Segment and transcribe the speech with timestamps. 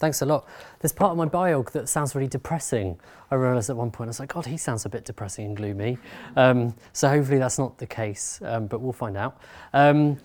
[0.00, 0.48] Thanks a lot.
[0.80, 2.98] There's part of my bio that sounds really depressing.
[3.30, 5.56] I realised at one point, I was like, God, he sounds a bit depressing and
[5.56, 5.98] gloomy.
[6.36, 9.38] Um, so hopefully that's not the case, um, but we'll find out.
[9.74, 10.16] Um,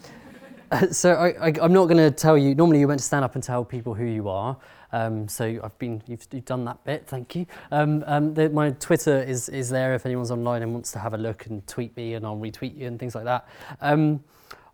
[0.91, 3.43] so I, am not going to tell you, normally you're meant to stand up and
[3.43, 4.55] tell people who you are.
[4.93, 7.45] Um, so I've been, you've, you've, done that bit, thank you.
[7.69, 11.13] Um, um, the, my Twitter is, is there if anyone's online and wants to have
[11.13, 13.45] a look and tweet me and I'll retweet you and things like that.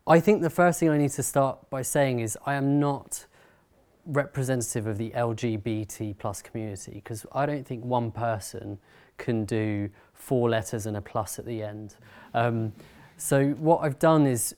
[0.08, 3.26] I think the first thing I need to start by saying is I am not
[4.06, 8.80] representative of the LGBT plus community because I don't think one person
[9.18, 11.96] can do four letters and a plus at the end.
[12.34, 12.74] Um,
[13.18, 14.56] so what I've done is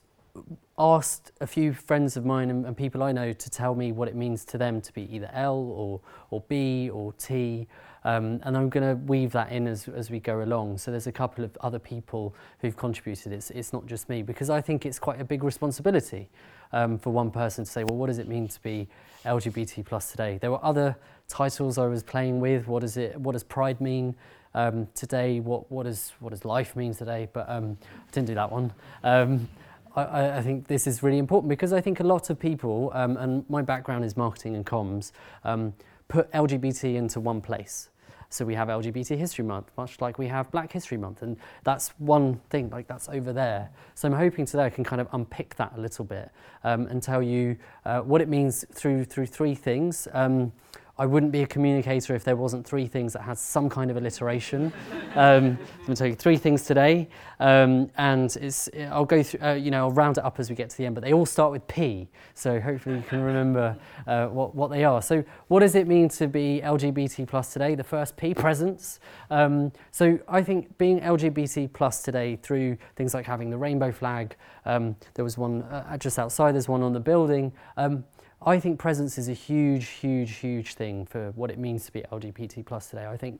[0.77, 4.07] asked a few friends of mine and, and, people I know to tell me what
[4.07, 7.67] it means to them to be either L or, or B or T.
[8.05, 10.79] Um, and I'm going to weave that in as, as we go along.
[10.79, 13.31] So there's a couple of other people who've contributed.
[13.31, 16.29] It's, it's not just me because I think it's quite a big responsibility
[16.73, 18.87] um, for one person to say, well, what does it mean to be
[19.23, 20.37] LGBT plus today?
[20.41, 20.97] There were other
[21.29, 22.67] titles I was playing with.
[22.67, 23.17] What does it?
[23.19, 24.15] What does pride mean
[24.53, 25.39] um, today?
[25.39, 27.29] What what does what does life mean today?
[27.31, 28.73] But um, I didn't do that one.
[29.03, 29.47] Um,
[29.95, 33.15] I, I, think this is really important because I think a lot of people, um,
[33.17, 35.11] and my background is marketing and comms,
[35.43, 35.73] um,
[36.07, 37.89] put LGBT into one place.
[38.33, 41.89] So we have LGBT History Month, much like we have Black History Month, and that's
[41.99, 43.69] one thing, like that's over there.
[43.93, 46.31] So I'm hoping today I can kind of unpick that a little bit
[46.63, 50.07] um, and tell you uh, what it means through through three things.
[50.13, 50.51] Um,
[50.95, 53.97] I wouldn't be a communicator if there wasn't three things that had some kind of
[53.97, 54.71] alliteration.
[55.15, 59.39] um, I'm going to tell you three things today, um, and it's, I'll go through,
[59.41, 61.11] uh, you know, I'll round it up as we get to the end, but they
[61.11, 63.75] all start with P, so hopefully you can remember
[64.05, 65.01] uh, what, what they are.
[65.01, 67.73] So what does it mean to be LGBT plus today?
[67.73, 68.99] The first P, presence.
[69.31, 74.35] Um, so I think being LGBT plus today through things like having the rainbow flag,
[74.65, 78.03] um, there was one uh, just outside, there's one on the building, um,
[78.45, 82.01] I think presence is a huge, huge, huge thing for what it means to be
[82.11, 83.05] LGBT plus today.
[83.05, 83.39] I think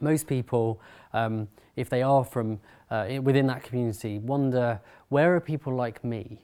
[0.00, 0.80] most people,
[1.12, 1.46] um,
[1.76, 2.58] if they are from
[2.90, 4.80] uh, within that community, wonder
[5.10, 6.40] where are people like me,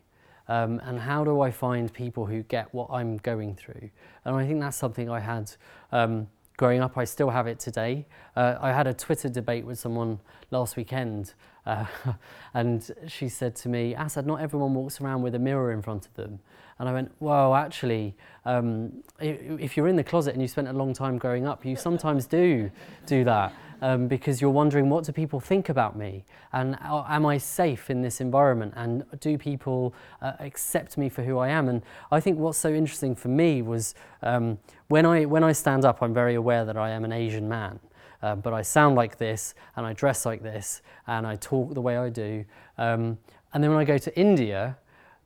[0.47, 3.91] um, and how do I find people who get what I'm going through?
[4.25, 5.51] And I think that's something I had
[5.91, 6.29] um,
[6.63, 6.97] growing up.
[6.97, 8.07] I still have it today.
[8.37, 10.21] Uh, I had a Twitter debate with someone
[10.53, 11.35] last weekend,
[11.67, 11.87] uh,
[12.55, 16.07] and she said to me, "Asad, not everyone walks around with a mirror in front
[16.07, 16.39] of them."
[16.79, 18.15] And I went, well, actually,
[18.45, 21.75] um, if you're in the closet and you spent a long time growing up, you
[21.75, 22.71] sometimes do
[23.07, 23.53] do that
[23.83, 26.25] um, because you're wondering, what do people think about me?
[26.53, 28.73] And uh, am I safe in this environment?
[28.77, 31.69] And do people uh, accept me for who I am?
[31.69, 35.85] And I think what's so interesting for me was um, when, I, when I stand
[35.85, 37.81] up, I'm very aware that I am an Asian man.
[38.23, 41.81] Uh, but I sound like this, and I dress like this, and I talk the
[41.81, 42.45] way I do.
[42.79, 43.19] Um,
[43.53, 44.79] and then when I go to India,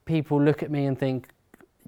[0.06, 1.28] people look at me and think,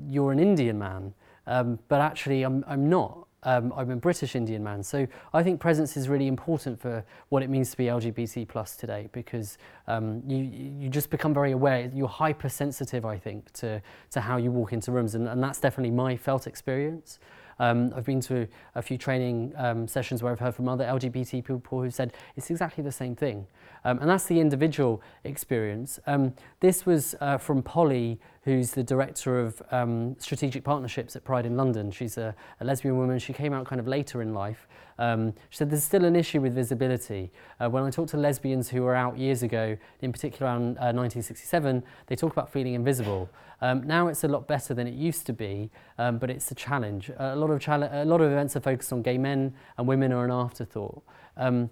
[0.07, 1.15] you're an Indian man,
[1.47, 3.28] um, but actually I'm, I'm not.
[3.49, 4.83] Um, I'm a British Indian man.
[4.83, 8.77] So I think presence is really important for what it means to be LGBT plus
[8.77, 11.91] today because um, you, you just become very aware.
[11.95, 15.15] You're hypersensitive, I think, to, to how you walk into rooms.
[15.15, 17.21] And, and that's definitely my felt experience.
[17.59, 21.43] Um, I've been to a few training um, sessions where I've heard from other LGBT
[21.43, 23.47] people who said it's exactly the same thing.
[23.85, 25.99] Um, and that's the individual experience.
[26.07, 31.47] Um, this was uh, from Polly, who's the director of um, strategic partnerships at Pride
[31.47, 31.91] in London.
[31.91, 33.19] She's a, a lesbian woman.
[33.19, 34.67] She came out kind of later in life.
[34.99, 37.31] Um, she said there's still an issue with visibility.
[37.61, 40.91] Uh, when I talk to lesbians who were out years ago, in particular around uh,
[40.93, 43.29] 1967, they talk about feeling invisible.
[43.61, 46.55] Um, now it's a lot better than it used to be, um, but it's a
[46.55, 47.11] challenge.
[47.19, 50.25] A, lot of a lot of events are focused on gay men, and women are
[50.25, 51.03] an afterthought.
[51.37, 51.71] Um,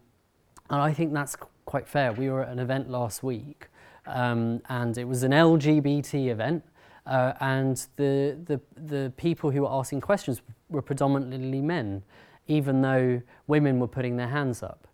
[0.69, 2.13] and I think that's quite fair.
[2.13, 3.69] We were at an event last week,
[4.07, 6.65] um, and it was an LGBT event.
[7.07, 12.03] Uh, and the, the, the people who were asking questions were predominantly men
[12.49, 14.87] even though women were putting their hands up.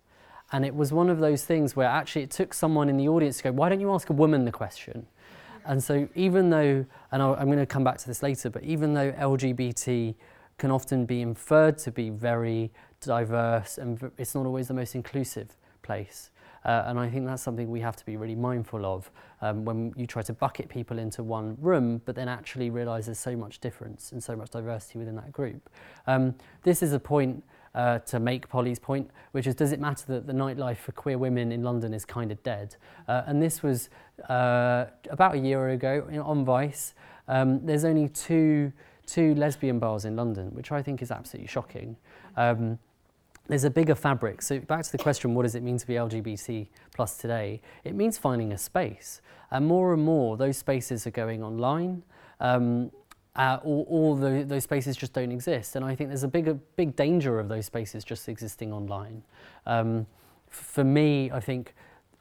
[0.51, 3.37] And it was one of those things where actually it took someone in the audience
[3.37, 5.07] to go, why don't you ask a woman the question?
[5.65, 8.93] And so, even though, and I'm going to come back to this later, but even
[8.93, 10.13] though LGBT
[10.57, 15.55] can often be inferred to be very diverse and it's not always the most inclusive
[15.81, 16.29] place.
[16.65, 19.11] Uh, and I think that's something we have to be really mindful of
[19.41, 23.19] um, when you try to bucket people into one room, but then actually realize there's
[23.19, 25.69] so much difference and so much diversity within that group.
[26.07, 27.43] Um, this is a point
[27.75, 31.17] uh, to make Polly's point, which is does it matter that the nightlife for queer
[31.17, 32.75] women in London is kind of dead?
[33.07, 33.89] Uh, and this was
[34.29, 36.93] uh, about a year ago know, on Vice.
[37.27, 38.71] Um, there's only two,
[39.05, 41.97] two lesbian bars in London, which I think is absolutely shocking.
[42.37, 42.79] Um,
[43.47, 44.41] there's a bigger fabric.
[44.41, 47.61] So back to the question, what does it mean to be LGBT plus today?
[47.83, 49.21] It means finding a space.
[49.51, 52.03] And more and more, those spaces are going online.
[52.39, 52.91] Um,
[53.35, 55.75] uh, all, all the, those spaces just don't exist.
[55.75, 59.23] And I think there's a big, a big danger of those spaces just existing online.
[59.65, 60.05] Um,
[60.49, 61.73] for me, I think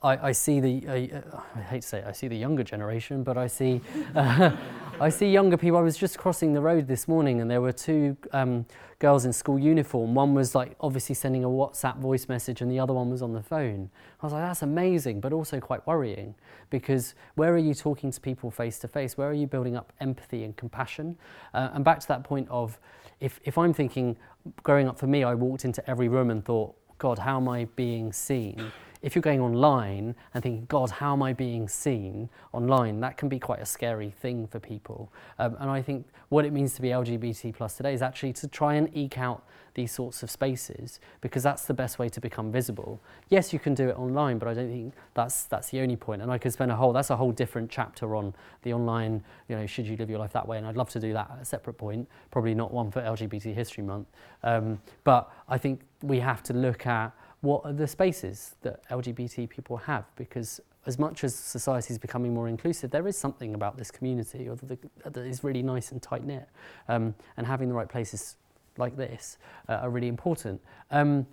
[0.03, 3.23] I, I see the, uh, I hate to say it, I see the younger generation,
[3.23, 3.81] but I see,
[4.15, 4.51] uh,
[5.01, 5.79] I see younger people.
[5.79, 8.67] I was just crossing the road this morning and there were two um,
[8.99, 10.15] girls in school uniform.
[10.15, 13.33] One was like obviously sending a WhatsApp voice message and the other one was on
[13.33, 13.91] the phone.
[14.21, 16.35] I was like, that's amazing, but also quite worrying
[16.71, 19.17] because where are you talking to people face to face?
[19.17, 21.17] Where are you building up empathy and compassion?
[21.55, 22.79] Uh, and back to that point of
[23.21, 24.17] if, if I'm thinking,
[24.65, 27.67] growing up for me, I walked into every room and thought, God, how am I
[27.77, 28.73] being seen?
[29.03, 33.01] If you're going online and thinking, God, how am I being seen online?
[33.01, 35.13] That can be quite a scary thing for people.
[35.39, 38.49] Um, and I think what it means to be LGBT plus today is actually to
[38.49, 39.45] try and eke out
[39.75, 43.01] these sorts of spaces because that's the best way to become visible.
[43.29, 46.23] Yes, you can do it online, but I don't think that's that's the only point.
[46.23, 49.25] And I could spend a whole that's a whole different chapter on the online.
[49.49, 50.59] You know, should you live your life that way?
[50.59, 52.09] And I'd love to do that at a separate point.
[52.31, 54.09] Probably not one for LGBT History Month.
[54.43, 59.49] Um, but I think we have to look at what are the spaces that LGBT
[59.49, 63.77] people have because as much as society is becoming more inclusive, there is something about
[63.77, 66.49] this community or the, that is really nice and tight knit,
[66.89, 68.37] um, and having the right places
[68.79, 70.61] like this uh, are really important.
[70.91, 71.27] Um,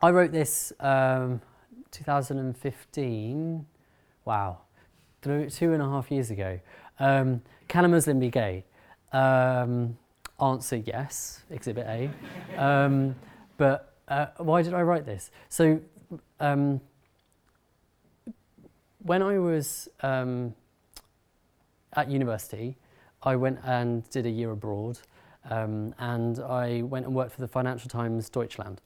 [0.00, 1.40] I wrote this um,
[1.92, 3.66] 2015.
[4.24, 4.58] Wow,
[5.22, 6.58] two and a half years ago.
[6.98, 8.64] Um, can a Muslim be gay?
[9.12, 9.96] Um,
[10.40, 12.10] answer yes, Exhibit A.
[12.60, 13.14] Um,
[13.56, 15.30] but uh, why did I write this?
[15.48, 15.80] So,
[16.40, 16.80] um,
[18.98, 20.54] when I was um,
[21.94, 22.76] at university,
[23.22, 24.98] I went and did a year abroad,
[25.50, 28.80] um, and I went and worked for the Financial Times Deutschland.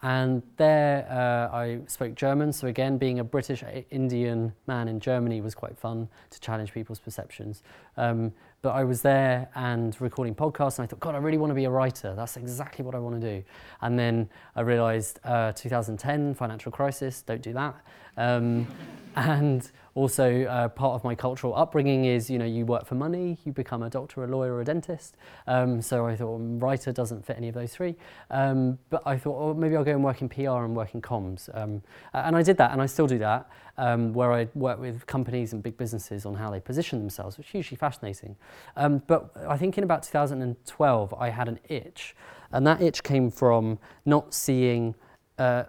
[0.00, 5.40] And there uh, I spoke German, so again, being a British Indian man in Germany
[5.40, 7.62] was quite fun to challenge people's perceptions.
[7.96, 11.50] Um, but I was there and recording podcasts, and I thought, God, I really want
[11.50, 12.14] to be a writer.
[12.16, 13.44] That's exactly what I want to do.
[13.82, 17.76] And then I realized uh, 2010, financial crisis, don't do that.
[18.16, 18.66] Um,
[19.16, 23.36] and also, uh, part of my cultural upbringing is, you know, you work for money,
[23.44, 25.16] you become a doctor, a lawyer, or a dentist.
[25.48, 27.96] Um, so I thought, writer doesn't fit any of those three.
[28.30, 31.02] Um, but I thought, oh, maybe I'll go and work in PR and work in
[31.02, 31.48] comms.
[31.52, 31.82] Um,
[32.14, 35.52] and I did that, and I still do that, um, where I work with companies
[35.52, 38.36] and big businesses on how they position themselves, which is hugely fascinating.
[38.76, 42.14] Um, but I think in about 2012, I had an itch,
[42.52, 44.94] and that itch came from not seeing
[45.38, 45.64] uh,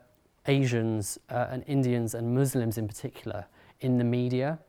[0.48, 3.46] Asians uh, and Indians and Muslims in particular
[3.81, 4.60] in the media.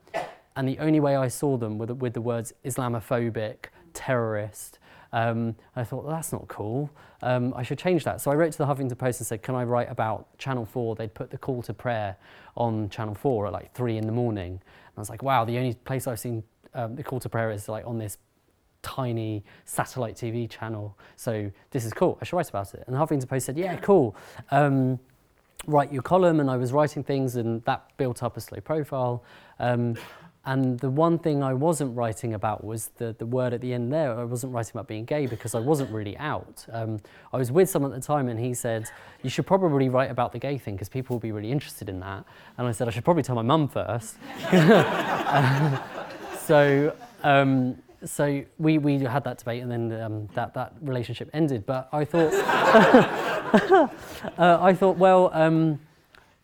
[0.56, 4.78] And the only way I saw them the, with the words Islamophobic, terrorist.
[5.12, 6.90] Um, I thought, well, that's not cool.
[7.22, 8.20] Um, I should change that.
[8.20, 10.94] So I wrote to the Huffington Post and said, can I write about Channel 4?
[10.94, 12.16] They'd put the call to prayer
[12.56, 14.52] on Channel 4 at like 3 in the morning.
[14.52, 16.44] And I was like, wow, the only place I've seen
[16.74, 18.18] um, the call to prayer is like on this
[18.82, 20.96] tiny satellite TV channel.
[21.16, 22.18] So this is cool.
[22.20, 22.84] I should write about it.
[22.86, 24.16] And Huffington Post said, yeah, cool.
[24.50, 24.98] Um,
[25.66, 29.22] write your column, and I was writing things, and that built up a slow profile.
[29.58, 29.96] Um,
[30.46, 33.92] and the one thing I wasn't writing about was the, the word at the end
[33.92, 34.18] there.
[34.18, 36.64] I wasn't writing about being gay because I wasn't really out.
[36.72, 36.98] Um,
[37.30, 38.88] I was with someone at the time and he said,
[39.22, 42.00] You should probably write about the gay thing because people will be really interested in
[42.00, 42.24] that.
[42.56, 44.16] And I said, I should probably tell my mum first.
[46.50, 51.64] so, um, so we, we had that debate and then um, that, that relationship ended.
[51.64, 52.32] But I thought,
[54.36, 55.78] uh, I thought, well, um,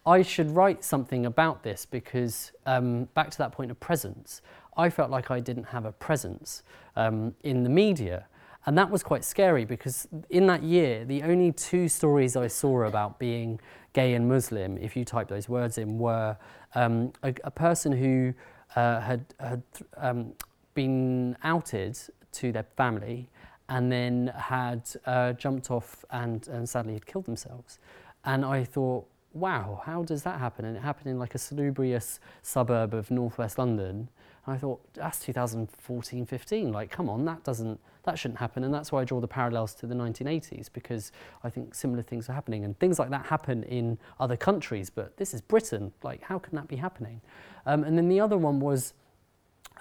[0.07, 4.43] I should write something about this because, um, back to that point of presence,
[4.77, 6.63] I felt like I didn't have a presence
[6.95, 8.27] um, in the media.
[8.65, 12.85] And that was quite scary because in that year, the only two stories I saw
[12.85, 13.59] about being
[13.93, 16.37] gay and Muslim, if you type those words in, were
[16.77, 18.35] um, a, a, person who
[18.77, 19.63] uh, had, had
[19.97, 20.33] um,
[20.75, 21.99] been outed
[22.33, 23.29] to their family
[23.69, 27.79] and then had uh, jumped off and, and sadly had killed themselves.
[28.25, 30.65] And I thought, wow, how does that happen?
[30.65, 34.09] And it happened in like a salubrious suburb of northwest London.
[34.47, 36.73] And I thought, that's 2014, 15.
[36.73, 38.65] Like, come on, that doesn't, that shouldn't happen.
[38.65, 41.13] And that's why I draw the parallels to the 1980s because
[41.45, 42.65] I think similar things are happening.
[42.65, 45.93] And things like that happen in other countries, but this is Britain.
[46.03, 47.21] Like, how can that be happening?
[47.67, 48.95] Um, and then the other one was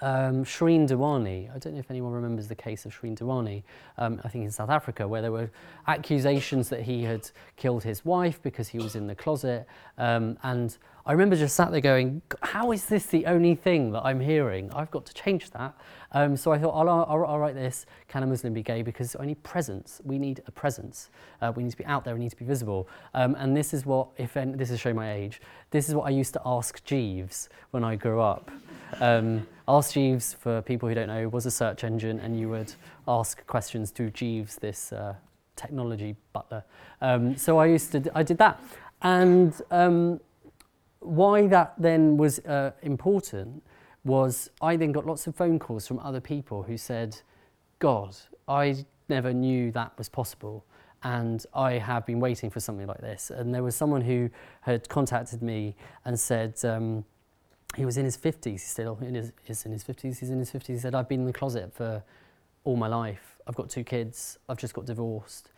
[0.02, 3.62] um, Shrien Dewani, I don't know if anyone remembers the case of Shrien Dewani,
[3.98, 5.50] um, I think in South Africa, where there were
[5.86, 9.66] accusations that he had killed his wife because he was in the closet.
[9.96, 10.76] Um, and
[11.06, 14.70] I remember just sat there going, how is this the only thing that I'm hearing?
[14.72, 15.74] I've got to change that.
[16.12, 18.82] Um, so I thought, I'll, I'll, I'll, write this, Can a Muslim be gay?
[18.82, 20.00] Because I need presence.
[20.04, 21.10] We need a presence.
[21.40, 22.88] Uh, we need to be out there, we need to be visible.
[23.14, 26.06] Um, and this is what, if any, this is showing my age, this is what
[26.06, 28.50] I used to ask Jeeves when I grew up.
[29.00, 32.72] Um, Ask Jeeves, for people who don't know, was a search engine, and you would
[33.08, 35.14] ask questions to Jeeves, this uh,
[35.56, 36.62] technology butler.
[37.00, 38.62] Um, so I used to, I did that.
[39.02, 40.20] And um,
[41.00, 43.62] why that then was uh, important
[44.04, 47.20] was I then got lots of phone calls from other people who said,
[47.80, 50.64] God, I never knew that was possible.
[51.02, 53.30] And I have been waiting for something like this.
[53.30, 54.30] And there was someone who
[54.60, 57.04] had contacted me and said, um,
[57.74, 60.50] he was in his 50s still, in his, he's in his 50s, he's in his
[60.50, 60.66] 50s.
[60.66, 62.02] He said, I've been in the closet for
[62.64, 63.38] all my life.
[63.46, 65.50] I've got two kids, I've just got divorced.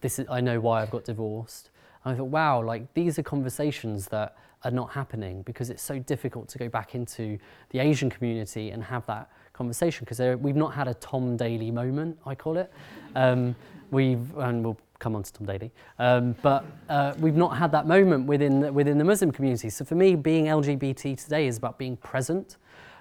[0.00, 1.70] This is, I know why I've got divorced.
[2.04, 5.98] And I thought, wow, like these are conversations that are not happening because it's so
[5.98, 7.38] difficult to go back into
[7.70, 12.18] the Asian community and have that conversation because we've not had a Tom Daley moment,
[12.26, 12.72] I call it.
[13.14, 13.54] Um,
[13.90, 15.70] we've, and we'll come on to Tom Daley.
[15.98, 19.68] um, but uh, we've not had that moment within the, within the Muslim community.
[19.68, 22.56] So for me, being LGBT today is about being present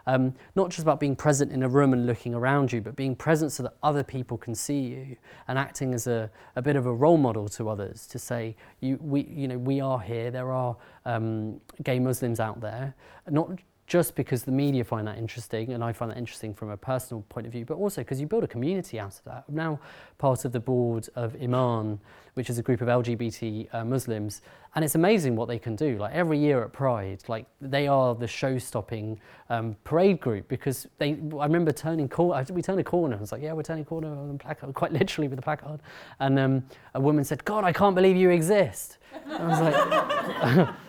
[0.06, 3.16] um, not just about being present in a room and looking around you, but being
[3.16, 5.16] present so that other people can see you
[5.48, 8.98] and acting as a, a bit of a role model to others to say, you,
[9.02, 12.94] we, you know, we are here, there are um, gay Muslims out there,
[13.30, 13.50] not
[13.86, 17.24] just because the media find that interesting and I find that interesting from a personal
[17.30, 19.44] point of view, but also because you build a community out of that.
[19.48, 19.80] I'm now
[20.18, 22.00] part of the board of Imaan,
[22.36, 24.42] which is a group of LGBT uh, Muslims,
[24.76, 25.98] and it's amazing what they can do.
[25.98, 31.12] Like every year at Pride, like they are the show-stopping um, parade group because they.
[31.40, 32.44] I remember turning corner.
[32.52, 33.18] We turned a corner.
[33.18, 35.82] I was like, "Yeah, we're turning corner on the placard," quite literally with the placard,
[36.20, 36.64] and um,
[36.96, 40.76] a woman said, "God, I can't believe you exist." And I was like.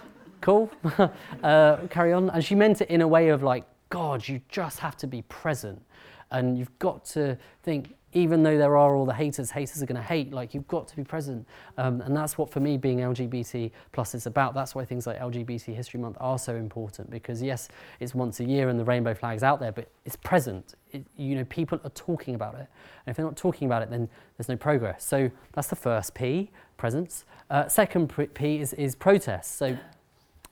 [0.45, 0.71] cool,
[1.43, 2.29] uh, carry on.
[2.31, 5.23] And she meant it in a way of like, God, you just have to be
[5.23, 5.83] present.
[6.31, 9.97] And you've got to think, even though there are all the haters, haters are going
[9.97, 11.47] to hate, like you've got to be present.
[11.79, 14.53] Um, and that's what, for me, being LGBT plus is about.
[14.53, 18.45] That's why things like LGBT History Month are so important because, yes, it's once a
[18.45, 20.75] year and the rainbow flag's out there, but it's present.
[20.93, 22.69] It, you know, people are talking about it.
[23.07, 25.05] And if they're not talking about it, then there's no progress.
[25.05, 27.25] So that's the first P, presence.
[27.49, 29.57] Uh, second P is, is protest.
[29.57, 29.77] So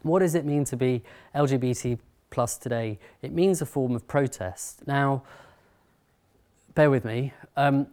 [0.03, 1.03] what does it mean to be
[1.35, 1.99] LGBT
[2.31, 2.99] plus today?
[3.23, 4.87] It means a form of protest.
[4.87, 5.23] Now,
[6.75, 7.33] bear with me.
[7.57, 7.87] Um,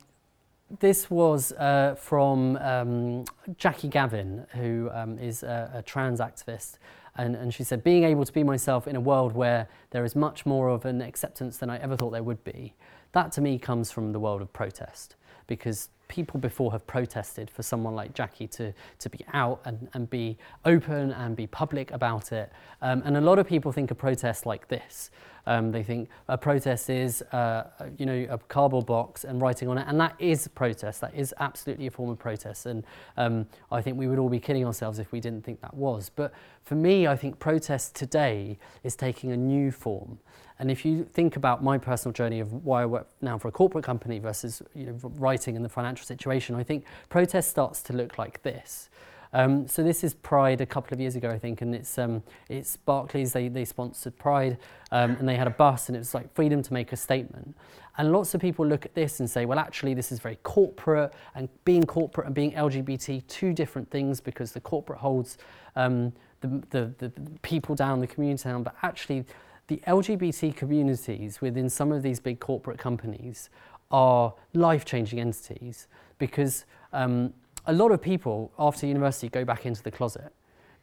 [0.80, 3.26] this was uh, from um,
[3.58, 6.78] Jackie Gavin, who um, is a, a, trans activist.
[7.16, 10.16] And, and she said, being able to be myself in a world where there is
[10.16, 12.76] much more of an acceptance than I ever thought there would be,
[13.14, 15.16] that to me comes from the world of protest.
[15.50, 20.10] Because people before have protested for someone like Jackie to, to be out and, and
[20.10, 22.52] be open and be public about it.
[22.82, 25.12] Um, and a lot of people think a protest like this.
[25.46, 27.64] Um, they think a protest is, uh,
[27.98, 31.02] you know, a cardboard box and writing on it, and that is protest.
[31.02, 32.84] That is absolutely a form of protest, and
[33.18, 36.12] um, I think we would all be kidding ourselves if we didn't think that was.
[36.14, 40.20] But for me, I think protest today is taking a new form.
[40.60, 43.52] And if you think about my personal journey of why I work now for a
[43.52, 47.94] corporate company versus you know, writing in the financial situation, I think protest starts to
[47.94, 48.90] look like this.
[49.32, 52.24] Um, so this is Pride a couple of years ago, I think, and it's um,
[52.50, 53.32] it's Barclays.
[53.32, 54.58] They they sponsored Pride,
[54.92, 57.56] um, and they had a bus, and it was like freedom to make a statement.
[57.98, 61.14] And lots of people look at this and say, well, actually, this is very corporate,
[61.36, 65.38] and being corporate and being LGBT, two different things, because the corporate holds
[65.76, 66.12] um,
[66.42, 67.12] the, the the
[67.44, 69.26] people down, the community down, but actually
[69.70, 73.50] the LGBT communities within some of these big corporate companies
[73.92, 77.34] are life changing entities because um,
[77.68, 80.34] a lot of people after university go back into the closet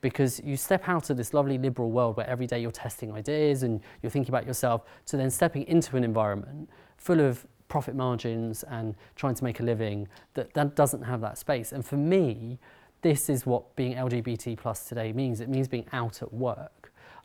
[0.00, 3.64] because you step out of this lovely liberal world where every day you're testing ideas
[3.64, 8.62] and you're thinking about yourself to then stepping into an environment full of profit margins
[8.64, 11.72] and trying to make a living that, that doesn't have that space.
[11.72, 12.60] And for me,
[13.02, 15.40] this is what being LGBT plus today means.
[15.40, 16.70] It means being out at work.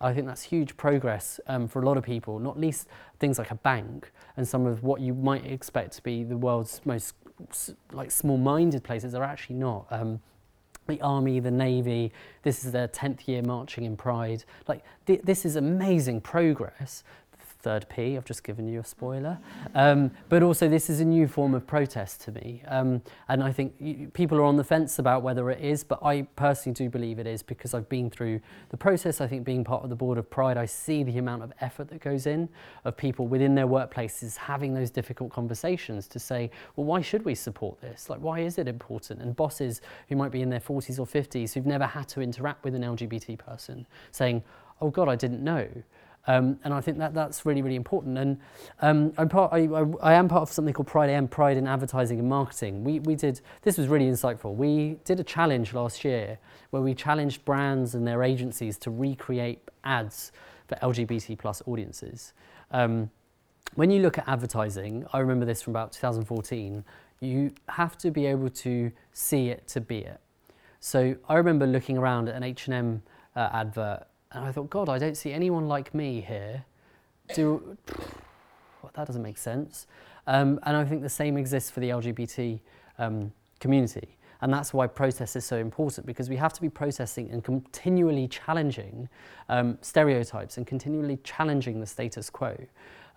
[0.01, 2.87] I think that's huge progress um, for a lot of people, not least
[3.19, 6.81] things like a bank and some of what you might expect to be the world's
[6.85, 7.15] most
[7.91, 9.85] like small-minded places are actually not.
[9.89, 10.19] Um,
[10.87, 12.11] the army, the navy,
[12.43, 14.43] this is their 10th year marching in pride.
[14.67, 17.03] Like th- this is amazing progress
[17.61, 18.17] third P.
[18.17, 19.37] I've just given you a spoiler.
[19.75, 22.63] Um, but also, this is a new form of protest to me.
[22.67, 26.23] Um, and I think people are on the fence about whether it is, but I
[26.35, 29.21] personally do believe it is because I've been through the process.
[29.21, 31.89] I think being part of the Board of Pride, I see the amount of effort
[31.89, 32.49] that goes in
[32.85, 37.35] of people within their workplaces having those difficult conversations to say, well, why should we
[37.35, 38.09] support this?
[38.09, 39.21] Like, why is it important?
[39.21, 42.63] And bosses who might be in their 40s or 50s who've never had to interact
[42.63, 44.43] with an LGBT person saying,
[44.81, 45.67] oh God, I didn't know.
[46.27, 48.17] Um, and I think that that's really, really important.
[48.17, 48.39] And
[48.81, 51.65] um, I'm part, I, I, I, am part of something called Pride AM, Pride in
[51.67, 52.83] Advertising and Marketing.
[52.83, 54.55] We, we did, this was really insightful.
[54.55, 56.37] We did a challenge last year
[56.69, 60.31] where we challenged brands and their agencies to recreate ads
[60.67, 62.33] for LGBT plus audiences.
[62.69, 63.09] Um,
[63.75, 66.83] when you look at advertising, I remember this from about 2014,
[67.19, 70.19] you have to be able to see it to be it.
[70.79, 73.01] So I remember looking around at an H&M
[73.35, 76.65] uh, advert and I thought, God, I don't see anyone like me here.
[77.33, 77.77] Do
[78.81, 79.87] well, that doesn't make sense.
[80.27, 82.59] Um, and I think the same exists for the LGBT
[82.97, 84.17] um, community.
[84.41, 88.27] And that's why protest is so important because we have to be protesting and continually
[88.27, 89.07] challenging
[89.49, 92.57] um, stereotypes and continually challenging the status quo.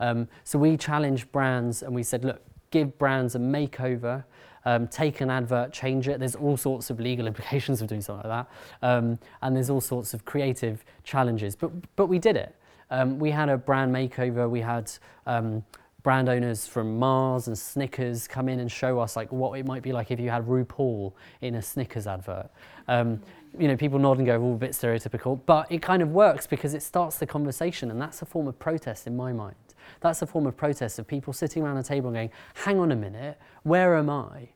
[0.00, 4.24] Um, so we challenged brands and we said, look, give brands a makeover
[4.64, 6.18] um, take an advert, change it.
[6.18, 8.86] There's all sorts of legal implications of doing something like that.
[8.86, 11.56] Um, and there's all sorts of creative challenges.
[11.56, 12.54] But, but we did it.
[12.90, 14.48] Um, we had a brand makeover.
[14.48, 14.90] We had
[15.26, 15.64] um,
[16.04, 19.82] brand owners from Mars and Snickers come in and show us like what it might
[19.82, 22.50] be like if you had RuPaul in a Snickers advert.
[22.86, 23.20] Um,
[23.58, 26.46] you know, people nod and go, "Oh, a bit stereotypical," but it kind of works
[26.46, 29.54] because it starts the conversation, and that's a form of protest in my mind.
[30.00, 32.92] That's a form of protest of people sitting around a table and going, "Hang on
[32.92, 34.48] a minute, where am I?"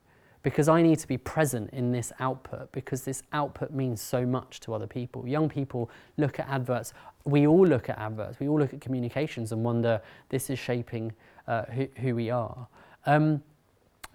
[0.49, 4.61] Because I need to be present in this output because this output means so much
[4.61, 5.29] to other people.
[5.29, 6.95] Young people look at adverts,
[7.27, 10.01] we all look at adverts, we all look at communications and wonder
[10.31, 11.13] this is shaping
[11.47, 12.67] uh, who, who, we are.
[13.05, 13.43] Um,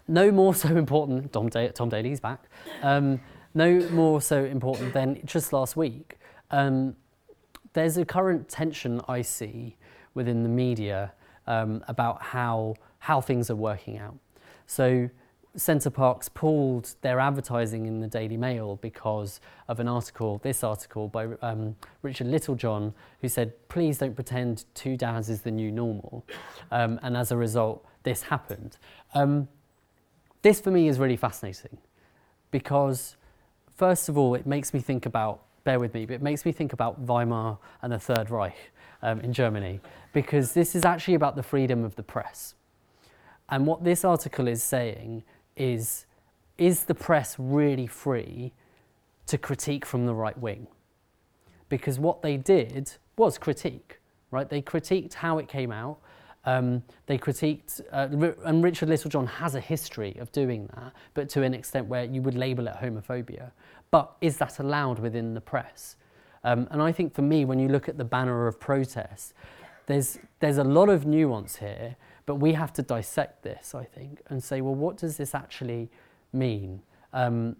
[0.07, 2.45] no more so important, Tom, da- Tom Daley's back,
[2.81, 3.21] um,
[3.53, 6.17] no more so important than just last week.
[6.49, 6.95] Um,
[7.73, 9.77] there's a current tension I see
[10.15, 11.13] within the media
[11.45, 14.15] um, about how, how things are working out.
[14.65, 15.11] So
[15.55, 21.07] Center Parcs pulled their advertising in the Daily Mail because of an article, this article
[21.07, 26.25] by um, Richard Littlejohn, who said, please don't pretend two dads is the new normal.
[26.71, 28.77] Um, and as a result, this happened.
[29.13, 29.47] Um,
[30.41, 31.77] this for me is really fascinating
[32.49, 33.15] because,
[33.75, 36.51] first of all, it makes me think about, bear with me, but it makes me
[36.51, 38.71] think about Weimar and the Third Reich
[39.03, 39.81] um, in Germany
[40.13, 42.55] because this is actually about the freedom of the press.
[43.49, 45.23] And what this article is saying
[45.55, 46.05] is
[46.57, 48.53] is the press really free
[49.25, 50.67] to critique from the right wing?
[51.69, 53.99] Because what they did was critique,
[54.31, 54.47] right?
[54.47, 55.97] They critiqued how it came out.
[56.45, 61.41] Um, they critiqued, uh, and Richard Littlejohn has a history of doing that, but to
[61.41, 63.51] an extent where you would label it homophobia.
[63.91, 65.95] But is that allowed within the press?
[66.43, 69.33] Um, and I think for me, when you look at the banner of protest,
[69.85, 74.21] there's, there's a lot of nuance here but we have to dissect this, I think,
[74.27, 75.89] and say, well, what does this actually
[76.31, 76.81] mean?
[77.11, 77.55] Um,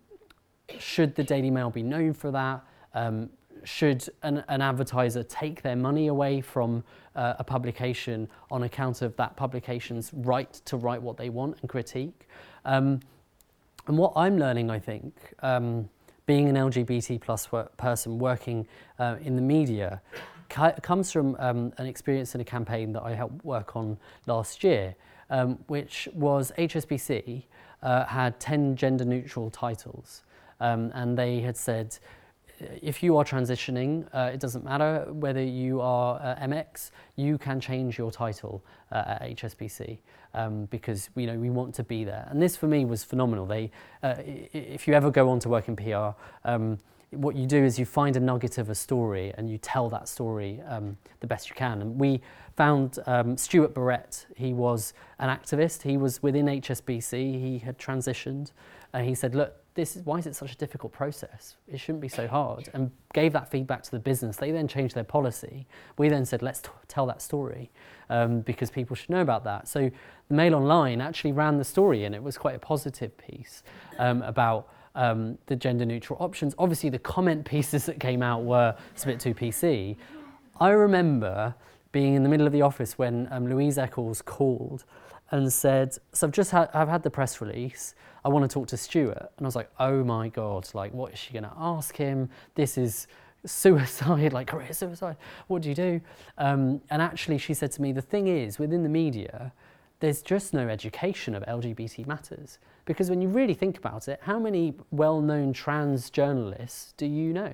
[0.80, 2.64] should the Daily Mail be known for that?
[2.94, 3.30] Um,
[3.64, 6.84] should an, an, advertiser take their money away from
[7.16, 11.70] uh, a publication on account of that publication's right to write what they want and
[11.70, 12.28] critique?
[12.66, 13.00] Um,
[13.88, 15.90] and what I'm learning, I think, um,
[16.26, 17.48] being an LGBT plus
[17.78, 18.66] person working
[18.98, 20.02] uh, in the media,
[20.82, 24.96] comes from um, an experience in a campaign that I helped work on last year,
[25.30, 27.44] um, which was HSBC
[27.82, 30.24] uh, had 10 gender neutral titles.
[30.60, 31.98] Um, and they had said,
[32.82, 37.60] if you are transitioning, uh, it doesn't matter whether you are uh, MX, you can
[37.60, 39.98] change your title uh, at HSBC
[40.34, 42.28] um, because you know we want to be there.
[42.30, 43.46] And this for me was phenomenal.
[43.46, 46.80] They, uh, if you ever go on to work in PR, um,
[47.16, 50.08] what you do is you find a nugget of a story and you tell that
[50.08, 51.82] story um, the best you can.
[51.82, 52.22] And we
[52.56, 54.26] found um, Stuart Barrett.
[54.36, 55.82] He was an activist.
[55.82, 57.12] He was within HSBC.
[57.12, 58.52] He had transitioned,
[58.94, 61.56] and he said, "Look, this is why is it such a difficult process?
[61.68, 64.38] It shouldn't be so hard." And gave that feedback to the business.
[64.38, 65.68] They then changed their policy.
[65.98, 67.72] We then said, "Let's t- tell that story
[68.10, 69.90] um, because people should know about that." So
[70.28, 73.64] the Mail Online actually ran the story, and it was quite a positive piece
[73.98, 76.54] um, about um, the gender neutral options.
[76.58, 79.96] Obviously, the comment pieces that came out were a bit too PC.
[80.60, 81.56] I remember
[81.92, 84.86] being in the middle of the office when um, Louise Eccles called
[85.32, 87.96] and said, "So I've just had I've had the press release.
[88.24, 90.70] I want to talk to Stuart." And I was like, "Oh my god!
[90.74, 92.30] Like, what is she going to ask him?
[92.56, 93.08] This is."
[93.46, 95.18] suicide, like career suicide.
[95.48, 96.02] What do you do?
[96.38, 99.52] Um, and actually, she said to me, the thing is, within the media,
[100.00, 102.60] there's just no education of LGBT matters.
[102.86, 107.34] Because when you really think about it, how many well known trans journalists do you
[107.34, 107.54] know?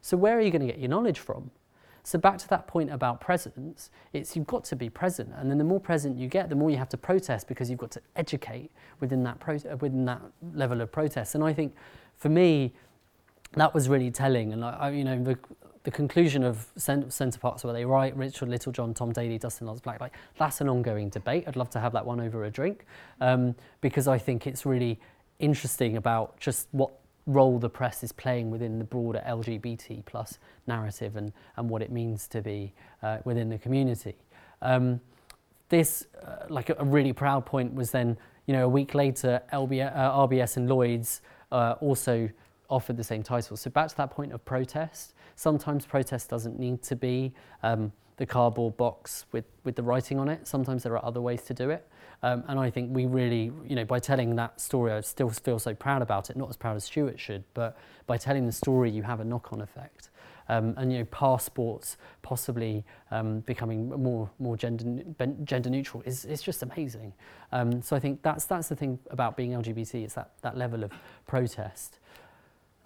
[0.00, 1.50] So, where are you going to get your knowledge from?
[2.04, 5.32] So, back to that point about presence, it's you've got to be present.
[5.36, 7.78] And then the more present you get, the more you have to protest because you've
[7.78, 8.70] got to educate
[9.00, 10.20] within that, pro- within that
[10.54, 11.34] level of protest.
[11.34, 11.74] And I think
[12.16, 12.72] for me,
[13.52, 14.52] that was really telling.
[14.52, 15.38] And I, you know, the,
[15.84, 20.00] the conclusion of Center Parcs where they write Richard Littlejohn, Tom Daley, Dustin Lance Black,
[20.00, 21.44] like that's an ongoing debate.
[21.46, 22.86] I'd love to have that one over a drink
[23.20, 25.00] um, because I think it's really
[25.40, 26.92] interesting about just what
[27.26, 31.90] role the press is playing within the broader LGBT plus narrative and, and what it
[31.90, 34.14] means to be uh, within the community.
[34.60, 35.00] Um,
[35.68, 38.16] this, uh, like a, a, really proud point, was then,
[38.46, 42.28] you know, a week later, LB, uh, RBS and Lloyd's uh, also
[42.72, 43.56] offered the same title.
[43.56, 48.26] So back to that point of protest, sometimes protest doesn't need to be um, the
[48.26, 50.46] cardboard box with, with the writing on it.
[50.46, 51.86] Sometimes there are other ways to do it.
[52.22, 55.58] Um, and I think we really, you know, by telling that story, I still feel
[55.58, 58.90] so proud about it, not as proud as Stuart should, but by telling the story,
[58.90, 60.08] you have a knock on effect.
[60.48, 65.02] Um, and you know, passports possibly um, becoming more more gender
[65.44, 67.12] gender neutral is, is just amazing.
[67.52, 70.04] Um, so I think that's that's the thing about being LGBT.
[70.04, 70.90] It's that that level of
[71.26, 72.00] protest.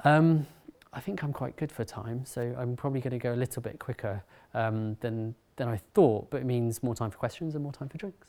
[0.04, 0.46] Um,
[0.92, 3.60] I think I'm quite good for time, so I'm probably going to go a little
[3.60, 4.22] bit quicker
[4.54, 7.88] um, than, than I thought, but it means more time for questions and more time
[7.88, 8.28] for drinks.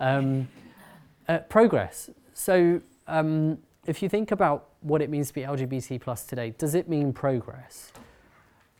[0.00, 0.48] Um,
[1.28, 2.08] uh, progress.
[2.32, 6.74] So um, if you think about what it means to be LGBT plus today, does
[6.74, 7.92] it mean progress?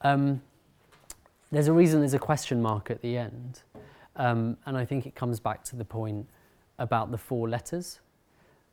[0.01, 0.41] Um,
[1.51, 3.63] there's a reason there's a question mark at the end,
[4.17, 6.27] um, and I think it comes back to the point
[6.79, 8.01] about the four letters.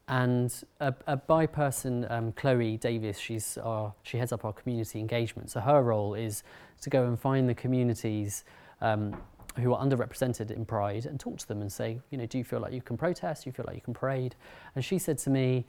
[0.08, 5.00] And a, a bi person, um, Chloe Davis, she's our, she heads up our community
[5.00, 5.50] engagement.
[5.50, 6.44] So her role is
[6.82, 8.44] to go and find the communities
[8.82, 9.16] um,
[9.56, 12.44] who are underrepresented in Pride and talk to them and say, you know, do you
[12.44, 13.44] feel like you can protest?
[13.44, 14.36] Do you feel like you can parade?
[14.76, 15.66] And she said to me,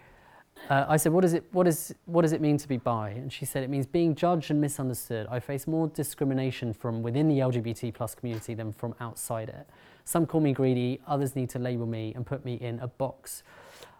[0.70, 3.10] uh, I said, what, is it, what, is, what does it mean to be bi?
[3.10, 5.26] And she said, it means being judged and misunderstood.
[5.30, 9.68] I face more discrimination from within the LGBT plus community than from outside it.
[10.04, 13.42] Some call me greedy, others need to label me and put me in a box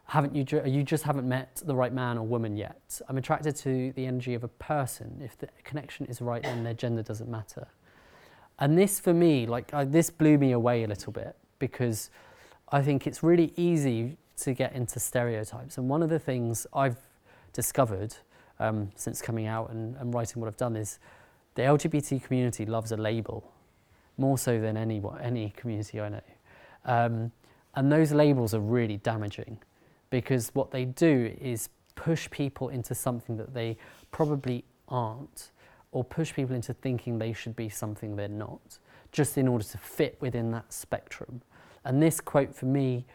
[0.06, 3.00] haven't you, you just haven't met the right man or woman yet.
[3.08, 5.20] I'm attracted to the energy of a person.
[5.22, 7.68] If the connection is right, then their gender doesn't matter.
[8.58, 12.10] And this, for me, like uh, this blew me away a little bit because
[12.70, 15.78] I think it's really easy to get into stereotypes.
[15.78, 16.98] And one of the things I've
[17.52, 18.14] discovered
[18.60, 20.98] um, since coming out and, and writing what I've done is
[21.54, 23.50] the LGBT community loves a label
[24.16, 26.20] more so than any any community I know.
[26.84, 27.32] Um,
[27.74, 29.58] and those labels are really damaging
[30.10, 33.76] because what they do is push people into something that they
[34.10, 35.50] probably aren't
[35.92, 38.78] or push people into thinking they should be something they're not
[39.14, 41.40] just in order to fit within that spectrum.
[41.84, 43.06] And this quote for me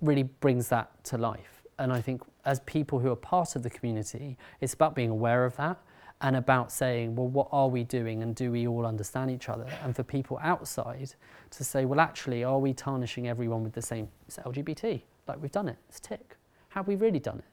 [0.00, 1.62] really brings that to life.
[1.80, 5.44] And i think as people who are part of the community it's about being aware
[5.44, 5.78] of that
[6.22, 9.66] and about saying well what are we doing and do we all understand each other?
[9.84, 11.14] And for people outside
[11.50, 15.52] to say well actually are we tarnishing everyone with the same it's lgbt like we've
[15.52, 15.76] done it.
[15.88, 16.37] It's tick
[16.78, 17.44] have we really done it?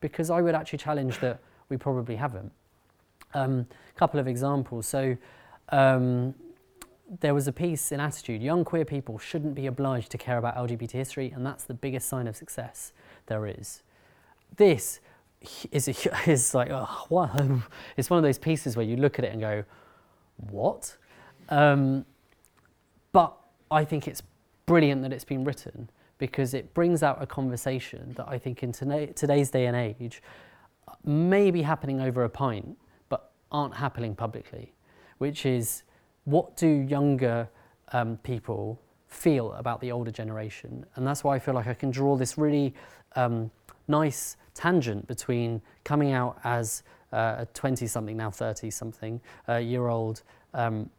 [0.00, 2.52] Because I would actually challenge that we probably haven't.
[3.34, 4.86] A um, couple of examples.
[4.86, 5.16] So
[5.70, 6.34] um,
[7.20, 10.54] there was a piece in Attitude Young queer people shouldn't be obliged to care about
[10.56, 12.92] LGBT history, and that's the biggest sign of success
[13.26, 13.82] there is.
[14.56, 15.00] This
[15.72, 17.62] is, a, is like, oh,
[17.96, 19.64] it's one of those pieces where you look at it and go,
[20.50, 20.96] what?
[21.48, 22.04] Um,
[23.12, 23.34] but
[23.70, 24.22] I think it's
[24.66, 28.72] brilliant that it's been written because it brings out a conversation that I think in
[28.72, 30.22] today's day and age
[31.04, 32.76] may be happening over a pint,
[33.08, 34.72] but aren't happening publicly,
[35.18, 35.84] which is
[36.24, 37.48] what do younger
[37.92, 40.84] um, people feel about the older generation?
[40.96, 42.74] And that's why I feel like I can draw this really
[43.16, 43.50] um,
[43.86, 49.88] nice tangent between coming out as uh, a 20 something, now 30 something uh, year
[49.88, 50.90] old um,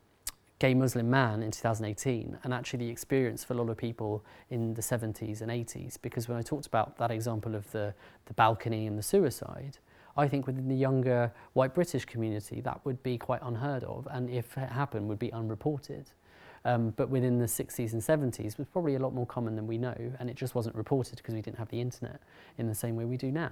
[0.59, 4.73] gay Muslim man in 2018 and actually the experience for a lot of people in
[4.73, 5.97] the 70s and 80s.
[6.01, 7.93] Because when I talked about that example of the,
[8.25, 9.77] the balcony and the suicide,
[10.17, 14.29] I think within the younger white British community that would be quite unheard of and
[14.29, 16.11] if it happened would be unreported.
[16.65, 19.77] Um, but within the 60s and 70s was probably a lot more common than we
[19.77, 22.19] know and it just wasn't reported because we didn't have the internet
[22.57, 23.51] in the same way we do now.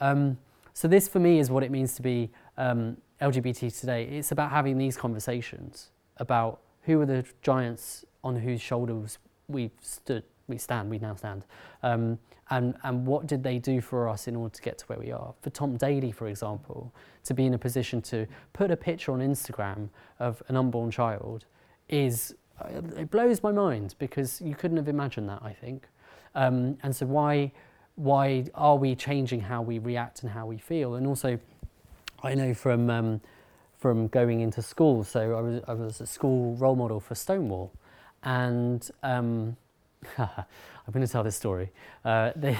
[0.00, 0.38] Um,
[0.72, 4.04] so this for me is what it means to be um, LGBT today.
[4.04, 10.24] It's about having these conversations about who are the giants on whose shoulders we've stood
[10.48, 11.44] we stand, we now stand.
[11.82, 12.18] Um,
[12.50, 15.12] and, and what did they do for us in order to get to where we
[15.12, 15.34] are?
[15.42, 16.92] For Tom Daley, for example,
[17.24, 21.44] to be in a position to put a picture on Instagram of an unborn child
[21.88, 25.86] is, uh, it blows my mind because you couldn't have imagined that, I think.
[26.34, 27.52] Um, and so why,
[27.96, 30.94] why are we changing how we react and how we feel?
[30.94, 31.38] And also,
[32.22, 33.20] I know from, um,
[33.78, 37.72] from going into school, so I was, I was a school role model for Stonewall,
[38.24, 39.56] and um,
[40.18, 41.70] I'm going to tell this story.
[42.04, 42.58] Uh, they,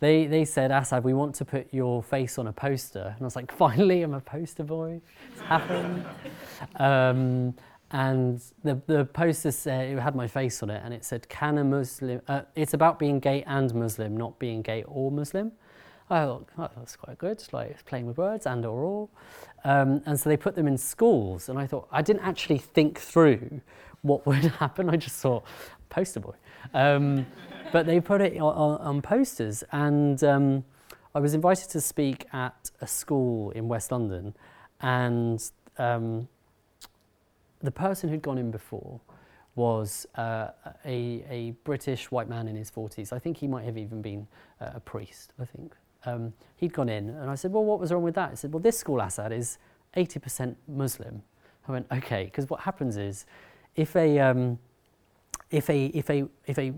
[0.00, 3.14] they, they said, Asad, we want to put your face on a poster.
[3.14, 5.00] And I was like, finally, I'm a poster boy.
[5.30, 6.04] It's happened.
[6.76, 7.54] um,
[7.92, 11.58] and the, the poster said, it had my face on it, and it said, Can
[11.58, 15.52] a Muslim, uh, it's about being gay and Muslim, not being gay or Muslim.
[16.12, 19.10] I thought, oh, that's quite good, like playing with words and or all.
[19.64, 22.98] Um, and so they put them in schools, and I thought, I didn't actually think
[22.98, 23.62] through
[24.02, 24.90] what would happen.
[24.90, 25.44] I just thought,
[25.88, 26.34] poster boy.
[26.74, 27.26] Um,
[27.72, 30.64] but they put it on, on posters, and um,
[31.14, 34.34] I was invited to speak at a school in West London,
[34.82, 35.42] and
[35.78, 36.28] um,
[37.62, 39.00] the person who'd gone in before
[39.54, 40.48] was uh,
[40.84, 43.12] a, a British white man in his 40s.
[43.12, 44.26] I think he might have even been
[44.60, 45.74] uh, a priest, I think.
[46.04, 48.30] Um, he'd gone in, and I said, Well, what was wrong with that?
[48.30, 49.58] He said, Well, this school, Asad, is
[49.96, 51.22] 80% Muslim.
[51.68, 53.26] I went, Okay, because what happens is
[53.76, 54.58] if a, um,
[55.50, 56.72] if a, if a, if a,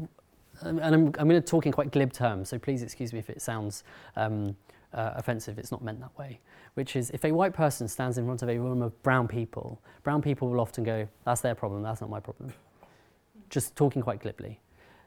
[0.61, 3.31] and I'm, I'm going to talk in quite glib terms, so please excuse me if
[3.31, 3.83] it sounds
[4.17, 4.57] um,
[4.93, 6.41] uh, offensive, it's not meant that way,
[6.75, 9.81] which is if a white person stands in front of a room of brown people,
[10.03, 12.53] brown people will often go, that's their problem, that's not my problem.
[13.51, 14.61] Just talking quite glibly.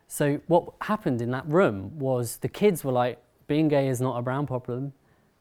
[0.08, 4.18] So what happened in that room was the kids were like, being gay is not
[4.18, 4.94] a brown problem,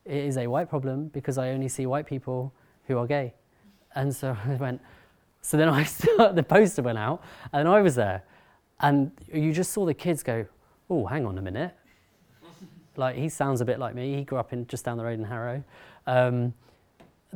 [0.05, 2.53] it is a white problem because I only see white people
[2.87, 3.35] who are gay.
[3.95, 4.81] And so I went,
[5.43, 5.83] so then I
[6.33, 8.23] the poster went out and I was there.
[8.81, 10.47] And you just saw the kids go,
[10.91, 11.75] oh, hang on a minute.
[12.97, 14.17] like, he sounds a bit like me.
[14.17, 15.65] He grew up in just down the road in Harrow.
[16.07, 16.53] Um,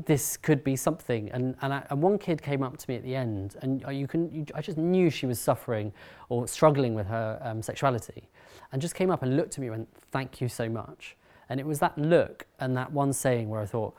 [0.07, 1.31] this could be something.
[1.31, 4.07] And, and, I, and, one kid came up to me at the end, and you
[4.07, 5.93] can, you, I just knew she was suffering
[6.29, 8.29] or struggling with her um, sexuality,
[8.73, 11.17] and just came up and looked at me and went, Thank you so much.
[11.49, 13.95] And it was that look and that one saying where I thought,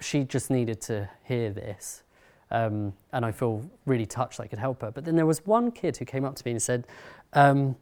[0.00, 2.02] she just needed to hear this.
[2.50, 4.90] Um, and I feel really touched that I could help her.
[4.90, 6.86] But then there was one kid who came up to me and said,
[7.32, 7.76] um,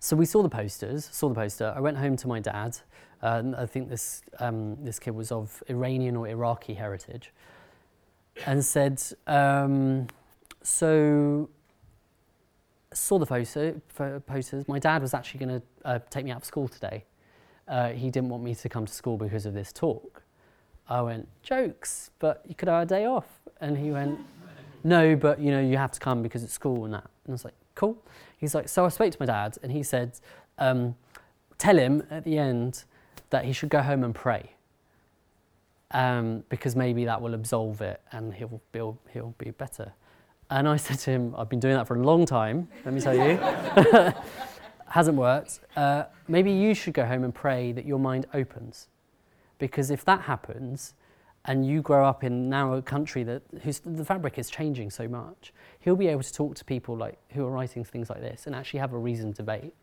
[0.00, 1.74] so we saw the posters, saw the poster.
[1.76, 2.78] I went home to my dad.
[3.22, 7.32] Uh, I think this, um, this kid was of Iranian or Iraqi heritage.
[8.46, 10.06] And said, um,
[10.62, 11.48] so
[12.92, 13.80] saw the poster,
[14.26, 14.66] posters.
[14.66, 17.04] My dad was actually going to uh, take me out of school today.
[17.68, 20.22] Uh, he didn't want me to come to school because of this talk.
[20.88, 23.26] I went, jokes, but you could have a day off.
[23.60, 24.18] And he went,
[24.82, 27.04] no, but you know, you have to come because it's school and that.
[27.24, 28.02] And I was like, cool.
[28.38, 30.18] He's like, so I spoke to my dad and he said,
[30.58, 30.96] um,
[31.58, 32.84] tell him at the end
[33.30, 34.52] that he should go home and pray.
[35.92, 39.92] Um, because maybe that will absolve it and he'll, he'll, he'll be better.
[40.48, 43.00] And I said to him, I've been doing that for a long time, let me
[43.00, 43.36] tell you.
[44.86, 45.60] Hasn't worked.
[45.76, 48.88] Uh, maybe you should go home and pray that your mind opens
[49.58, 50.94] because if that happens,
[51.44, 55.08] and you grow up in now a country that whose the fabric is changing so
[55.08, 58.46] much, he'll be able to talk to people like who are writing things like this
[58.46, 59.74] and actually have a reasoned debate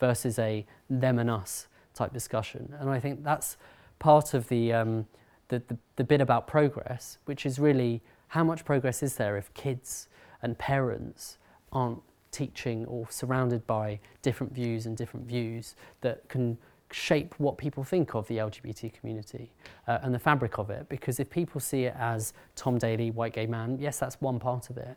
[0.00, 2.72] versus a them and us type discussion.
[2.78, 3.56] And I think that's
[3.98, 5.06] part of the, um,
[5.48, 9.52] the, the, the bit about progress, which is really how much progress is there if
[9.54, 10.08] kids
[10.42, 11.38] and parents
[11.72, 16.58] aren't teaching or surrounded by different views and different views that can
[16.92, 19.50] shape what people think of the LGBT community
[19.88, 20.88] uh, and the fabric of it.
[20.88, 24.70] Because if people see it as Tom Daley, white gay man, yes, that's one part
[24.70, 24.96] of it.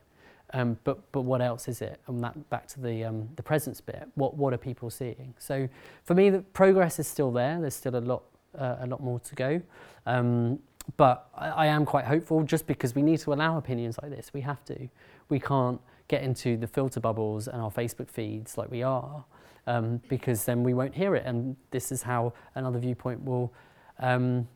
[0.54, 2.00] Um, but but what else is it?
[2.08, 4.08] And that back to the um, the presence bit.
[4.16, 5.34] What what are people seeing?
[5.38, 5.70] So
[6.04, 7.60] for me, the progress is still there.
[7.62, 8.24] There's still a lot
[8.58, 9.62] uh, a lot more to go.
[10.06, 10.60] Um,
[10.98, 14.32] but I, I am quite hopeful, just because we need to allow opinions like this.
[14.34, 14.90] We have to.
[15.30, 19.24] We can't get into the filter bubbles and our Facebook feeds like we are
[19.68, 21.24] um, because then we won't hear it.
[21.26, 23.54] And this is how another viewpoint will,
[24.00, 24.48] um,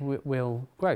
[0.00, 0.92] w- will grow.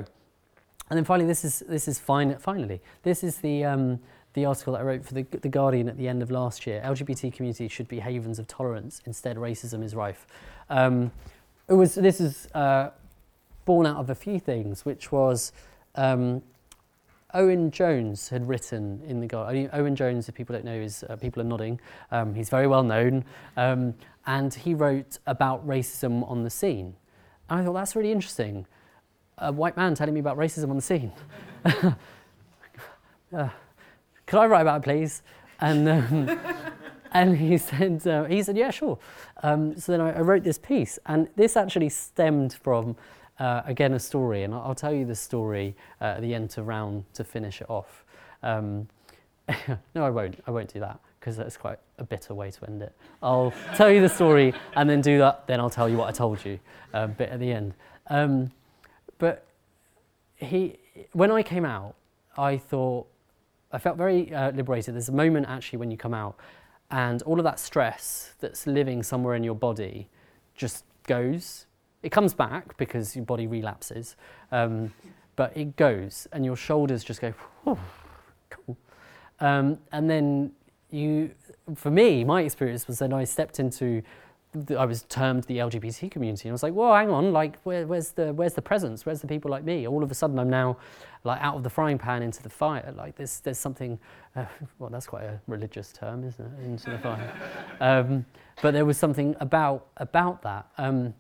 [0.91, 4.01] And then finally, this is, this is fine, finally, this is the, um,
[4.35, 6.81] the article that I wrote for the, the Guardian at the end of last year.
[6.85, 9.01] LGBT communities should be havens of tolerance.
[9.07, 10.27] Instead, racism is rife.
[10.71, 11.11] Um,
[11.69, 12.91] it was, this is uh,
[13.65, 15.53] born out of a few things, which was
[15.95, 16.43] um,
[17.35, 19.69] Owen Jones had written in the Guardian.
[19.73, 21.79] Owen Jones, if people don't know, is uh, people are nodding.
[22.11, 23.25] Um, he's very well known,
[23.57, 23.95] um,
[24.27, 26.95] and he wrote about racism on the scene.
[27.51, 28.67] And I thought that's really interesting.
[29.39, 31.13] A white man telling me about racism on the scene.
[33.37, 33.49] uh,
[34.29, 35.23] could I write about it, please?
[35.61, 36.41] And um,
[37.13, 38.99] and he said, uh, he said, yeah, sure.
[39.43, 42.95] Um, so then I, I, wrote this piece, and this actually stemmed from,
[43.39, 46.63] uh, again, a story, and I'll, tell you the story uh, at the end to
[46.63, 48.05] round to finish it off.
[48.43, 48.89] Um,
[49.95, 50.39] no, I won't.
[50.47, 52.93] I won't do that because that's quite a bitter way to end it.
[53.23, 55.47] I'll tell you the story and then do that.
[55.47, 56.61] Then I'll tell you what I told you
[56.93, 57.75] a uh, bit at the end.
[58.09, 58.53] Um,
[59.19, 59.47] but
[60.37, 60.79] he,
[61.13, 61.95] when I came out,
[62.37, 63.09] I thought
[63.71, 64.95] I felt very uh, liberated.
[64.95, 66.37] There's a moment actually when you come out,
[66.91, 70.09] and all of that stress that's living somewhere in your body
[70.55, 71.67] just goes.
[72.03, 74.17] It comes back because your body relapses,
[74.53, 74.93] um,
[75.37, 77.35] but it goes, and your shoulders just go.
[78.51, 78.77] cool.
[79.41, 80.53] Um, and then
[80.91, 81.33] you,
[81.75, 84.03] for me, my experience was then I stepped into
[84.77, 87.87] I was termed the LGBT community, and I was like, "Well, hang on, like, where,
[87.87, 89.05] where's the where's the presence?
[89.05, 90.79] Where's the people like me?" All of a sudden, I'm now
[91.25, 92.95] like out of the frying pan into the fire.
[92.97, 93.99] Like, there's there's something.
[94.35, 94.47] Uh,
[94.79, 96.65] well, that's quite a religious term, isn't it?
[96.65, 97.33] Into the fire.
[97.81, 98.25] Um,
[98.61, 101.15] but there was something about about that, um,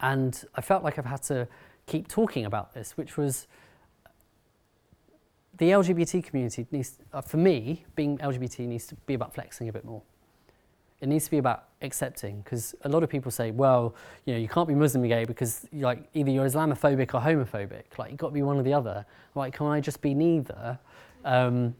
[0.00, 1.48] and I felt like I've had to
[1.86, 3.48] keep talking about this, which was
[5.56, 9.72] the LGBT community needs, uh, for me, being LGBT needs to be about flexing a
[9.72, 10.02] bit more
[11.00, 14.40] it needs to be about accepting because a lot of people say, well, you know,
[14.40, 17.98] you can't be Muslim and gay because like either you're Islamophobic or homophobic.
[17.98, 19.04] Like you've got to be one or the other.
[19.34, 20.78] Like, can I just be neither?
[21.24, 21.74] Um,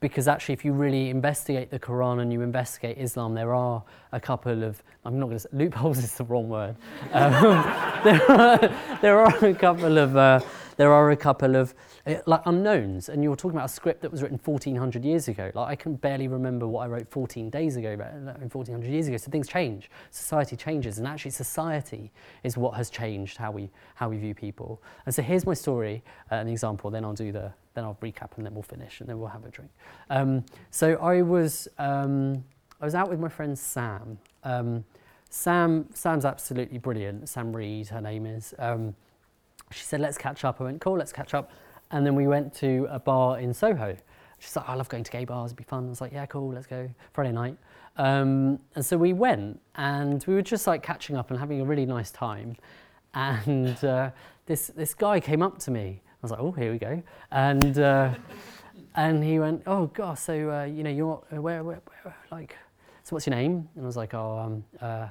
[0.00, 4.20] because actually, if you really investigate the Quran and you investigate Islam, there are a
[4.20, 6.76] couple of I'm not going to say loopholes is the wrong word.
[7.12, 7.32] Um,
[8.04, 10.40] there, are, there are a couple of uh,
[10.80, 11.74] there are a couple of
[12.06, 15.50] uh, like unknowns, and you're talking about a script that was written 1400 years ago.
[15.54, 19.18] Like I can barely remember what I wrote 14 days ago, 1400 years ago.
[19.18, 22.10] So things change, society changes, and actually society
[22.44, 24.82] is what has changed how we how we view people.
[25.04, 26.90] And so here's my story, uh, an example.
[26.90, 29.44] Then I'll do the then I'll recap, and then we'll finish, and then we'll have
[29.44, 29.70] a drink.
[30.08, 32.42] Um, so I was um,
[32.80, 34.16] I was out with my friend Sam.
[34.44, 34.86] Um,
[35.28, 37.28] Sam Sam's absolutely brilliant.
[37.28, 38.54] Sam Reed, her name is.
[38.58, 38.94] Um,
[39.70, 40.60] she said, let's catch up.
[40.60, 41.50] I went, cool, let's catch up.
[41.90, 43.96] And then we went to a bar in Soho.
[44.38, 45.86] She's like, I love going to gay bars, it'd be fun.
[45.86, 46.88] I was like, yeah, cool, let's go.
[47.12, 47.56] Friday night.
[47.96, 51.64] Um, and so we went and we were just like catching up and having a
[51.64, 52.56] really nice time.
[53.12, 54.10] And uh,
[54.46, 56.00] this, this guy came up to me.
[56.04, 57.02] I was like, oh, here we go.
[57.30, 58.14] And, uh,
[58.94, 62.56] and he went, oh, gosh, so, uh, you know, you're, where, where, where, like,
[63.02, 63.68] so what's your name?
[63.74, 65.08] And I was like, oh, um, uh,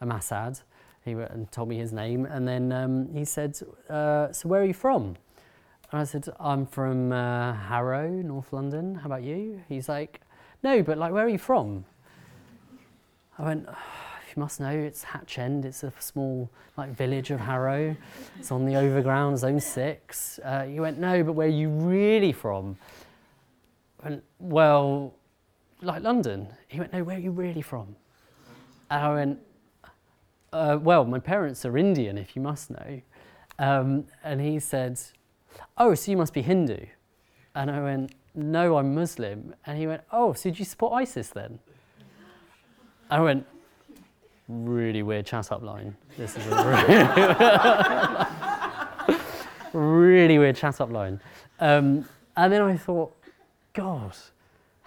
[0.00, 0.58] I'm Asad.
[1.04, 3.58] He went and told me his name, and then um, he said,
[3.88, 5.16] uh, "So where are you from?"
[5.90, 8.96] And I said, "I'm from uh, Harrow, North London.
[8.96, 10.20] How about you?" He's like,
[10.62, 11.84] "No, but like, where are you from?"
[13.38, 13.66] I went.
[13.68, 13.76] Oh,
[14.36, 15.64] you must know it's Hatch End.
[15.64, 17.96] It's a small like village of Harrow.
[18.38, 20.38] It's on the overground, Zone Six.
[20.44, 22.76] Uh, he went, no, but where are you really from?
[24.02, 25.14] I went, well,
[25.82, 26.46] like London.
[26.68, 27.96] He went, no, where are you really from?
[28.90, 29.38] And I went,
[30.52, 33.00] uh, well, my parents are Indian, if you must know.
[33.58, 35.00] Um, and he said,
[35.76, 36.86] oh, so you must be Hindu.
[37.54, 39.54] And I went, no, I'm Muslim.
[39.66, 41.58] And he went, oh, so do you support ISIS then?
[43.10, 43.46] I went,
[44.48, 45.96] really weird chat up line.
[46.16, 46.46] This is
[49.72, 51.20] really, really weird chat up line.
[51.58, 53.14] Um, and then I thought,
[53.72, 54.16] God,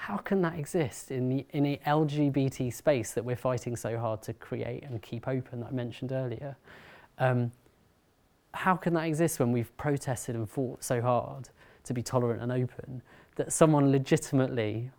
[0.07, 4.21] how can that exist in, the, in a LGBT space that we're fighting so hard
[4.23, 6.57] to create and keep open that I mentioned earlier?
[7.19, 7.53] Um,
[8.53, 11.47] how can that exist when we've protested and fought so hard
[11.85, 13.01] to be tolerant and open
[13.37, 14.91] that someone legitimately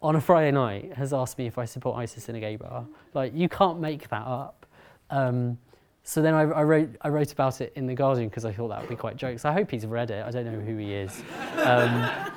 [0.00, 2.86] on a Friday night has asked me if I support ISIS in a gay bar?
[3.12, 4.64] Like, you can't make that up.
[5.10, 5.58] Um,
[6.04, 8.68] so then I, I, wrote, I wrote about it in The Guardian because I thought
[8.68, 9.44] that would be quite jokes.
[9.44, 10.24] I hope he's read it.
[10.24, 11.22] I don't know who he is.
[11.58, 12.32] Um,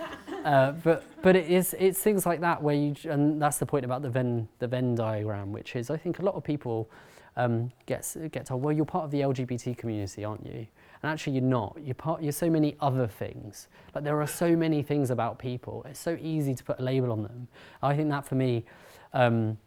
[0.45, 3.85] uh, but but it is it's things like that where you and that's the point
[3.85, 6.89] about the Venn the Venn diagram, which is I think a lot of people
[7.37, 10.67] um, get get told, well, you're part of the LGBT community, aren't you?
[11.03, 11.77] And actually, you're not.
[11.83, 12.21] You're part.
[12.21, 13.67] You're so many other things.
[13.95, 15.85] Like there are so many things about people.
[15.89, 17.47] It's so easy to put a label on them.
[17.81, 18.65] I think that for me.
[19.13, 19.57] Um,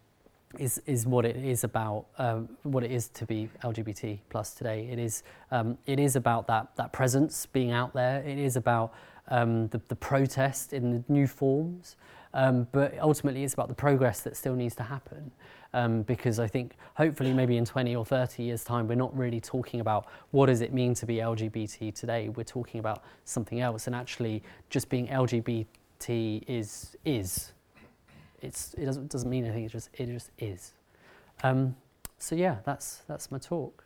[0.59, 4.89] is is what it is about um, what it is to be LGBT plus today.
[4.91, 8.23] It is um, it is about that that presence being out there.
[8.23, 8.95] It is about
[9.29, 11.97] um, the, the protest in the new forms,
[12.35, 15.31] um, but ultimately it's about the progress that still needs to happen.
[15.73, 19.41] Um, because I think hopefully maybe in 20 or 30 years' time, we're not really
[19.41, 22.29] talking about what does it mean to be LGBT today.
[22.29, 25.67] We're talking about something else, and actually just being LGBT
[26.47, 27.53] is is.
[28.41, 29.65] It's, it doesn't, doesn't mean anything.
[29.65, 30.75] It just it just is.
[31.43, 31.75] Um,
[32.19, 33.84] so yeah, that's that's my talk.